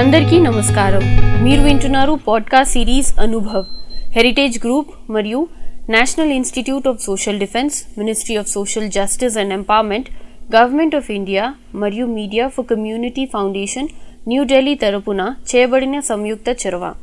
అందరికీ 0.00 0.38
నమస్కారం. 0.38 1.00
మీరు 1.44 1.60
వింటున్నారు 1.60 2.18
podcast 2.28 2.72
series 2.72 3.18
Anubhav 3.18 3.64
heritage 4.12 4.58
group 4.58 5.10
మరియు 5.10 5.48
national 5.88 6.32
institute 6.32 6.88
of 6.88 7.02
social 7.02 7.38
defence 7.38 7.84
ministry 7.98 8.36
of 8.36 8.48
social 8.48 8.90
justice 8.90 9.38
and 9.38 9.52
empowerment 9.52 10.08
government 10.56 10.96
of 10.96 11.10
India 11.10 11.54
మరియు 11.74 12.06
media 12.06 12.48
for 12.48 12.66
community 12.66 13.26
foundation 13.26 13.88
New Delhi 14.28 14.74
తరపున 14.74 15.34
చేయబడిన 15.56 16.00
సంయుక్త 16.00 16.66
చొరవ. 16.66 16.94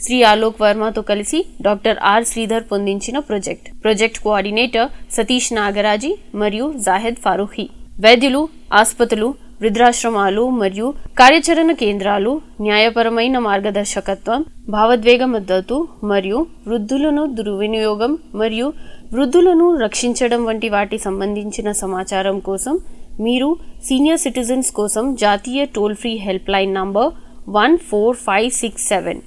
శ్రీ 0.00 0.22
ఆలోక్ 0.22 0.62
వర్మతో 0.62 1.02
కలిసి 1.02 1.46
doctor 1.62 1.98
R 2.02 2.24
Sridhar 2.24 2.64
పొందించిన 2.72 3.18
project. 3.18 3.84
Project 3.84 4.18
coordinator 4.18 5.12
Satish 5.12 5.52
Nagaraji 5.52 6.16
మరియు 6.34 6.74
జాహెద్ 6.76 7.16
ఫారూఖీ. 7.16 7.68
వైద్యులు 8.00 8.48
ఆసుపత్రులు 8.74 9.34
వృద్ధాశ్రమాలు 9.62 10.42
మరియు 10.60 10.86
కార్యాచరణ 11.20 11.70
కేంద్రాలు 11.80 12.30
న్యాయపరమైన 12.66 13.38
మార్గదర్శకత్వం 13.46 14.40
భావోద్వేగ 14.74 15.24
మద్దతు 15.34 15.76
మరియు 16.10 16.38
వృద్ధులను 16.68 17.22
దుర్వినియోగం 17.38 18.12
మరియు 18.40 18.68
వృద్ధులను 19.16 19.66
రక్షించడం 19.84 20.40
వంటి 20.44 20.68
వాటి 20.74 20.98
సంబంధించిన 21.06 21.68
సమాచారం 21.82 22.36
కోసం 22.48 22.74
మీరు 23.26 23.48
సీనియర్ 23.88 24.22
సిటిజన్స్ 24.24 24.70
కోసం 24.78 25.04
జాతీయ 25.22 25.64
toll 25.76 25.96
free 26.02 26.12
help 26.26 26.48
line 26.54 26.72
number 26.78 27.10
one 27.58 27.76
four 27.88 28.16
five 28.26 28.50
six 28.60 28.86
seven. 28.92 29.20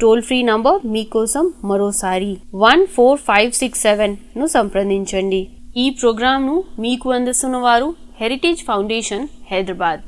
Toll 0.00 0.22
free 0.22 0.38
number 0.50 0.78
మీకోసం 0.94 1.44
మరోసారి 1.70 2.32
వన్ 2.64 2.82
ఫోర్ 2.96 3.20
ఫైవ్ 3.28 3.52
సిక్స్ 3.60 3.82
సెవెన్ను 3.86 4.46
సంప్రదించండి. 4.56 5.40
ఈ 5.76 5.86
ప్రోగ్రాంను 6.00 6.54
మీకు 6.84 7.08
అందిస్తున్న 7.16 7.56
వారు 7.66 7.88
హెరిటేజ్ 8.20 8.60
ఫౌండేషన్ 8.68 9.24
హైదరాబాద్. 9.50 10.00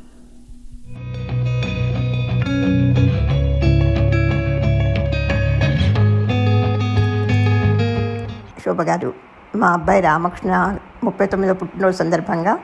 శోభ 8.62 8.82
గారు 8.90 9.10
మా 9.60 9.68
అబ్బాయి 9.76 10.00
రామకృష్ణ 10.08 10.54
ముప్పై 11.06 11.26
తొమ్మిదో 11.26 11.54
పుట్టినరోజు 11.60 11.96
సందర్భంగా 12.02 12.54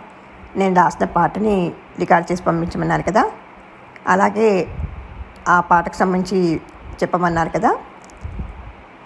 నేను 0.60 0.74
రాసిన 0.80 1.06
పాటని 1.16 1.54
రికార్డ్ 2.02 2.28
చేసి 2.32 2.42
పంపించమన్నారు 2.42 3.04
కదా? 3.10 3.22
అలాగే 4.14 4.48
ఆ 5.54 5.60
పాటకు 5.70 5.98
సంబంధించి 6.02 6.40
చెప్పమన్నారు 7.02 7.50
కదా? 7.56 7.70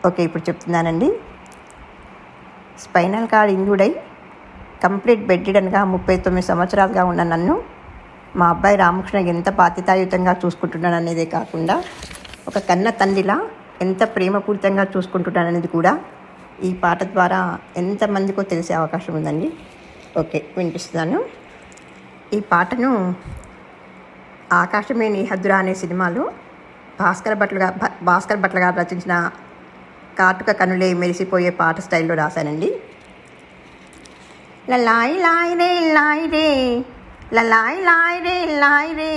ఓకే 0.08 0.22
ఇప్పుడు 0.28 0.44
చెప్తున్నానండి. 0.48 1.08
స్పైనల్ 2.84 3.28
కార్డ్ 3.34 3.52
ఇంజూర్డ్ 3.58 3.82
కంప్లీట్ 4.84 5.22
బెడ్డిడన్గా 5.30 5.84
ముప్పై 5.84 6.16
తొమ్మిది 6.16 6.46
సంవత్సరాలుగా 6.46 7.04
ఉన్న 7.10 7.22
నన్ను 7.22 7.54
మా 8.40 8.48
అబ్బాయి 8.48 8.76
రామకృష్ణ 8.76 9.18
ఎంత 9.32 9.48
బాధ్యతాయుతంగా 9.50 10.36
చూసుకుంటున్నాను 10.42 10.96
అనేదే 10.96 11.24
కాకుండా 11.24 11.82
ఒక 12.48 12.58
కన్న 12.68 12.90
తండ్రిలా 12.90 13.36
ఎంత 13.82 14.02
ప్రేమపూరితంగా 14.14 14.86
చూసుకుంటున్నాననేది 14.96 15.68
కూడా 15.68 15.92
ఈ 16.64 16.74
పాట 16.74 17.02
ద్వారా 17.12 17.58
ఎంతమందికో 17.76 18.42
తెలిసే 18.42 18.74
అవకాశం 18.74 19.14
ఉందండి. 19.14 19.48
ఓకే 20.20 20.38
వినిపిస్తున్నాను. 20.56 21.18
ఈ 22.36 22.40
పాటను 22.40 22.90
ఆకాశమే 24.52 25.08
నీహద్దురా 25.08 25.56
అనే 25.58 25.74
సినిమాలో 25.74 26.24
భాస్కర్ 27.00 27.34
భట్లుగా 27.34 27.68
భాస్కర్ 28.02 28.40
భట్ల 28.44 28.58
గారు 28.58 28.76
రచించిన 28.80 29.14
కాటుక 30.18 30.50
కనులే 30.60 30.88
మెరిసిపోయే 30.94 31.50
పాట 31.50 31.80
స్టైల్లో 31.80 32.14
రాశానండి. 32.14 32.79
లలాయ్ 34.68 35.16
లాయ్ 35.16 35.58
రే 35.58 35.92
లాయ్ 35.92 36.30
రే 36.30 36.48
లలాయ్ 37.32 37.78
లాయ్ 37.82 38.20
రే 38.22 38.58
లాయ్ 38.58 38.94
రే 38.94 39.12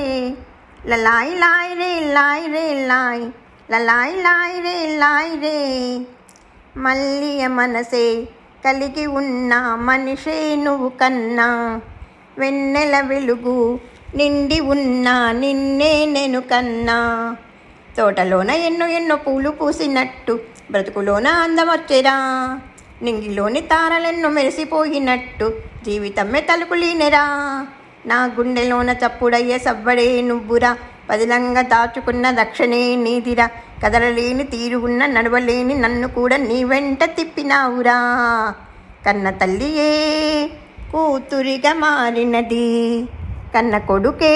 లలాయ్ 0.88 1.36
లాయ్ 1.36 1.76
రే 1.78 2.12
లాయ్ 2.14 2.48
రే 2.52 2.86
లాయ్ 2.88 3.22
లలాయ్ 3.72 4.16
లాయ్ 4.18 4.64
రే 4.64 4.98
లాయ్ 4.98 5.42
రే 5.42 5.58
మల్లియ 6.78 7.48
మనసే 7.48 8.28
కలిగి 8.66 9.06
ఉన్న 9.06 9.54
మనిషే 9.76 10.56
నువ్వు 10.56 10.90
కన్నా. 10.90 11.82
వెన్నెల 12.38 13.00
వెలుగు 13.02 13.80
నిండి 14.16 14.60
ఉన్నా 14.60 15.32
నిన్నే 15.32 16.06
నేను 16.06 16.42
కన్నా. 16.42 17.36
తోటలోన 17.98 18.50
ఎన్నో 18.50 18.88
ఎన్నో 18.88 19.16
పూలు 19.16 19.50
పూసినట్టు 19.50 20.40
బ్రతుకులోన 20.72 21.28
అందం 21.28 21.68
వచ్చేరా 21.68 22.16
నింగిలోని 23.04 23.62
తారలెన్నో 23.62 24.30
మెరిసిపోయినట్టు 24.30 25.54
జీవితమే 25.86 26.42
తలుపులీనెరా. 26.42 27.28
నా 28.06 28.26
గుండెలోన 28.26 28.90
చప్పుడయ్యే 28.90 29.60
సవ్వడే 29.60 30.22
నువ్వురా. 30.22 30.78
పదిలంగా 31.10 31.62
దాచుకున్న 31.62 32.32
దక్షిణే 32.32 32.96
నీదిరా. 32.96 33.50
కదలలేని 33.84 34.44
తీరు 34.44 34.78
ఉన్న 34.78 35.06
నడవలేని 35.06 35.74
నన్ను 35.74 36.08
కూడా 36.08 36.38
నీ 36.38 36.64
వెంట 36.64 37.04
తిప్పినావురా. 37.04 37.98
కన్న 39.06 39.30
తల్లియే 39.30 40.50
కూతురిగా 40.92 41.74
మారినది. 41.74 43.04
కన్న 43.56 43.78
కొడుకే 43.78 44.36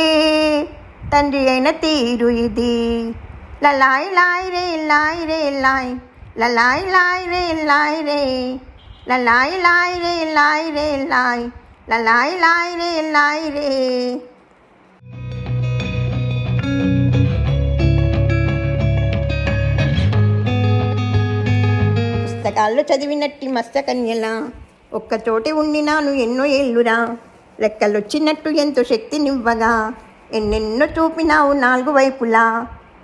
తండ్రి 1.14 1.50
అయిన 1.50 1.70
తీరు 1.70 2.28
ఇది. 2.28 3.14
లలాయ్ 3.64 4.06
లాయ్ 4.06 4.52
రే 4.52 4.84
లాయ్ 4.86 5.28
రే 5.28 5.60
లాయ్. 5.60 5.96
లలాయ్ 6.40 6.84
లాయ్ 6.92 7.24
రే 7.28 7.64
లాయ్ 7.64 8.00
రే 8.04 8.22
లాయ్ 9.08 9.54
లాయ్ 9.62 9.96
రే 10.00 10.34
లాయ్ 10.34 10.72
రే 10.72 10.88
లాయ్ 11.04 11.44
లాయ్ 11.90 12.34
లాయ్ 12.40 12.74
రే 12.80 13.12
లాయ్ 13.12 13.52
రే 13.52 13.70
పుస్తకాల్లో 22.24 22.82
చదివినట్టి 22.82 23.48
మత్స్యకన్యలా 23.48 24.34
ఒక్కచోటి 24.94 25.52
ఉండినాను 25.52 26.12
ఎన్నో 26.12 26.46
ఏళ్ళురా. 26.46 27.18
లెక్కలొచ్చినట్టు 27.60 28.50
ఎంతో 28.50 28.84
శక్తినివ్వగా 28.84 29.94
ఎన్నెన్నో 30.34 30.86
చూపినావు 30.86 31.54
నాలుగు 31.54 31.92
వైపులా. 31.92 32.46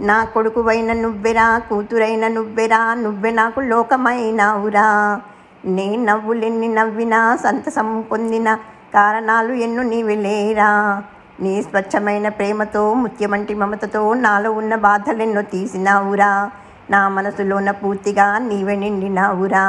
నా 0.04 0.24
కొడుకువైన 0.24 0.94
నువ్వెరా 0.94 1.62
కూతురైన 1.70 2.28
నువ్వెరా 2.28 2.94
నువ్వె 2.94 3.32
నాకు 3.32 3.60
లోకమైనావురా. 3.60 5.20
నే 5.66 5.96
నవ్వులెన్ని 5.96 6.68
నవ్వినా 6.68 7.36
సంతసం 7.36 8.02
పొందిన 8.12 8.56
కారణాలు 8.94 9.54
ఎన్నో 9.54 9.84
నీవెలేరా 9.84 11.02
నీ 11.40 11.62
స్వచ్ఛమైన 11.62 12.30
ప్రేమతో 12.30 12.94
ముత్యమంటి 12.94 13.54
మమతతో 13.54 14.14
నాలో 14.14 14.52
ఉన్న 14.52 14.76
బాధలెన్నో 14.76 15.42
తీసినావురా. 15.42 16.50
నా 16.90 17.10
మనసులోన 17.10 17.72
పూర్తిగా 17.72 18.38
నీవే 18.38 18.76
నిండినావురా. 18.76 19.66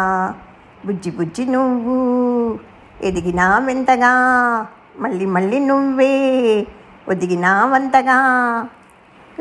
బుజ్జి 0.86 1.10
బుజ్జి 1.10 1.44
నువ్వు 1.44 1.96
ఎదిగినా 3.02 3.58
వెంతగా 3.58 4.12
మళ్ళీ 5.00 5.26
మళ్ళీ 5.26 5.58
నువ్వే 5.58 6.14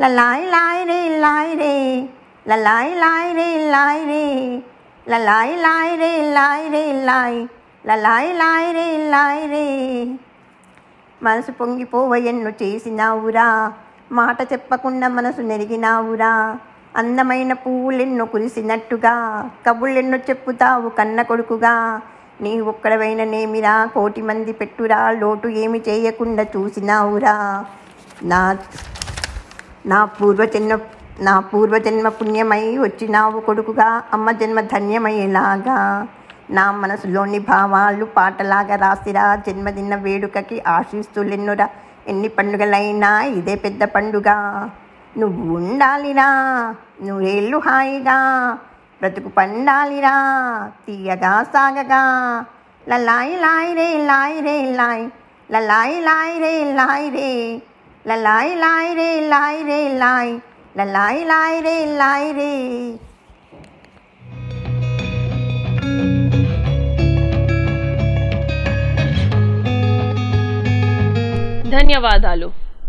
లలాయ్ 0.00 0.50
లాయ్ 0.50 0.88
రే 0.88 1.18
లాయ్ 1.18 1.58
రే 1.58 2.08
లలాయ్ 2.48 2.96
లాయ్ 2.96 3.36
రే 3.36 3.70
లాయ్ 3.70 4.06
రే 4.06 4.62
లలాయ్ 5.08 5.56
లాయ్ 5.58 5.98
రే 5.98 6.32
లాయ్ 6.32 6.72
రే 6.72 7.04
లాయ్ 7.04 7.46
లలాయ్ 7.86 8.34
లాయ్ 8.34 8.74
రే 8.74 9.08
లాయ్ 9.08 9.50
రే 9.50 10.06
మనసు 11.22 11.50
పొంగిపోవ 11.50 12.14
చేసినావురా. 12.62 13.72
మాట 14.12 14.52
చెప్పకుండా 14.52 15.08
మనసు 15.08 15.40
నెరిగినావురా. 15.40 16.58
అందమైన 16.96 17.52
పువ్వులెన్నో 17.52 18.24
కురిసినట్టుగా. 18.24 19.50
కబుళ్ళెన్నో 19.66 20.18
చెప్పుతావు 20.18 20.88
కన్న 20.88 21.22
కొడుకుగా. 21.22 22.02
నీ 22.40 22.60
ఒక్కడవైన 22.60 23.24
నేమిరా. 23.24 23.84
కోటి 23.84 24.22
మంది 24.22 24.52
పెట్టురా. 24.52 25.10
లోటు 25.10 25.48
ఏమి 25.48 25.78
చేయకుండా 25.78 26.42
చూసినావురా. 26.42 27.64
నా 28.22 28.56
నా 29.86 30.04
పూర్వజన్మ 30.04 30.78
నా 31.20 31.40
పూర్వజన్మ 31.40 32.08
పుణ్యమై 32.08 32.78
వచ్చినావు 32.78 33.40
కొడుకుగా 33.40 34.02
అమ్మ 34.12 34.30
జన్మ 34.30 34.60
ధన్యమయ్యేలాగా. 34.60 36.06
నా 36.50 36.70
మనసులోని 36.70 37.38
భావాలు 37.38 38.04
పాటలాగా 38.04 38.76
రాసిరా 38.76 39.34
జన్మదిన 39.46 39.94
వేడుకకి 39.94 40.62
ఆశిస్తులెన్నురా 40.66 41.68
ఎన్ని 42.08 42.28
పండుగలైనా 42.28 43.22
ఇదే 43.22 43.54
పెద్ద 43.54 43.84
పండుగ. 43.84 44.30
నువ్వు 45.18 45.56
ఉండాలిరా 45.56 46.28
నువ్వేళ్ళు 47.02 47.56
హాయిగా. 47.56 48.58
బ్రతుకు 49.00 49.28
పండాలిరా 49.28 50.16
తీయగా 50.86 51.42
సాగగా. 51.42 52.02
లలాయి 52.88 53.36
లాయ్ 53.36 53.76
రే 53.76 53.98
లాయ్ 54.06 54.42
రే 54.42 54.74
లాయ్. 54.76 55.08
లలాయి 55.52 56.00
లాయ్ 56.00 56.40
రే 56.40 56.72
లాయ్ 56.74 57.10
రే. 57.10 57.62
లలాయ్ 58.06 58.50
లాయ్ 58.58 58.90
రే 58.96 59.10
లాయ్ 59.28 59.60
రే 59.66 59.78
లాయ్ 59.98 60.32
లలాయ్ 60.76 61.20
లాయ్ 61.26 61.58
రే 61.62 61.76
లాయ్ 61.94 62.28
రే 62.32 62.50
ధన్యవాదాలు 71.70 72.48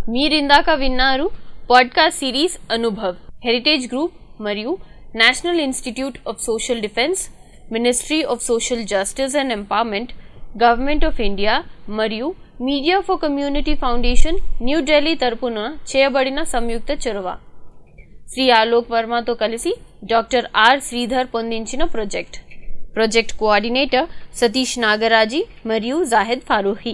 మీరిందాక 0.09 0.69
విన్నారు 0.69 1.27
podcast 1.69 2.19
series 2.19 2.57
Anubhav 2.71 3.15
heritage 3.45 3.85
group 3.87 4.13
మరియు 4.41 4.71
national 5.15 5.61
institute 5.61 6.17
of 6.27 6.43
social 6.43 6.81
defence 6.81 7.21
ministry 7.71 8.23
of 8.23 8.43
social 8.43 8.83
justice 8.85 9.35
and 9.35 9.53
empowerment 9.53 10.11
government 10.63 11.05
of 11.05 11.21
India 11.21 11.53
మరియు 11.89 12.27
media 12.61 12.99
for 12.99 13.19
community 13.21 13.73
foundation 13.75 14.37
New Delhi 14.65 15.15
తరపున 15.15 15.59
చేయబడిన 15.89 16.43
సంయుక్త 16.43 16.91
చొరవ. 17.03 17.27
శ్రీ 18.31 18.49
ఆలోక్ 18.49 18.91
వర్మతో 18.91 19.33
కలిసి 19.33 19.71
doctor 20.11 20.45
R 20.55 20.79
Sridhar 20.79 21.27
పొందించిన 21.33 21.83
project. 21.83 22.37
Project 22.95 23.33
coordinator 23.37 24.07
Satish 24.41 24.79
Nagaraji 24.79 25.41
మరియు 25.65 26.03
జాహెద్ 26.03 26.45
ఫారూహి. 26.49 26.93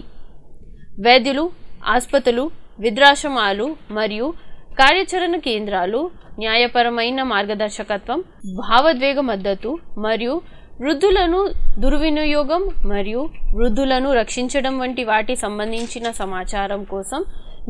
వైద్యులు 1.07 1.45
ఆసుపత్రులు 1.93 2.45
విద్రాశ్రమాలు 2.79 3.75
మరియు 3.91 4.33
కార్యాచరణ 4.79 5.35
కేంద్రాలు 5.35 6.01
న్యాయపరమైన 6.39 7.23
మార్గదర్శకత్వం 7.23 8.19
భావోద్వేగ 8.61 9.19
మద్దతు 9.19 9.79
మరియు 9.97 10.41
వృద్ధులను 10.81 11.39
దుర్వినియోగం 11.81 12.63
మరియు 12.91 13.21
వృద్ధులను 13.57 14.13
రక్షించడం 14.13 14.79
వంటి 14.79 15.03
వాటి 15.03 15.35
సంబంధించిన 15.35 16.07
సమాచారం 16.11 16.81
కోసం 16.93 17.21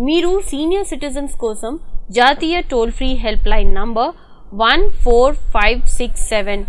మీరు 0.07 0.31
సీనియర్ 0.51 0.87
సిటిజన్స్ 0.91 1.35
కోసం 1.37 1.73
జాతీయ 2.11 2.61
toll 2.71 2.91
free 2.91 3.09
help 3.25 3.47
line 3.47 3.75
number 3.75 4.11
one 4.61 4.89
four 5.03 5.35
five 5.55 5.81
six 5.97 6.23
seven 6.29 6.63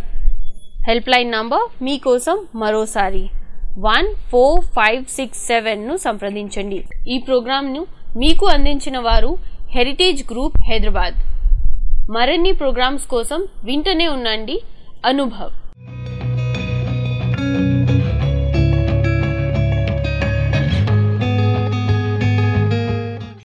help 0.88 1.08
line 1.08 1.32
number 1.36 1.64
మీకోసం 1.84 2.38
మరోసారి 2.54 3.24
వన్ 3.86 4.10
ఫోర్ 4.30 4.60
ఫైవ్ 4.76 5.04
సిక్స్ 5.18 5.46
సెవెన్ను 5.46 5.96
సంప్రదించండి. 5.96 6.80
ఈ 7.08 7.18
ప్రోగ్రాంను 7.28 7.86
మీకు 8.16 8.46
అందించిన 8.46 8.98
వారు 8.98 9.32
హెరిటేజ్ 9.76 10.22
గ్రూప్ 10.32 10.58
హైదరాబాద్. 10.70 11.18
మరిన్ని 12.10 12.52
ప్రోగ్రామ్స్ 12.52 13.06
కోసం 13.06 13.40
వింటనే 13.64 14.08
ఉండండి. 14.08 14.56
అనుభవ్. 15.06 15.54